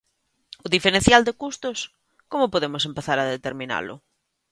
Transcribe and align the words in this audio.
O 0.65 0.67
diferencial 0.75 1.21
de 1.25 1.33
custos, 1.41 1.77
¿como 2.31 2.51
podemos 2.53 2.83
empezar 2.89 3.17
a 3.19 3.31
determinalo? 3.35 3.95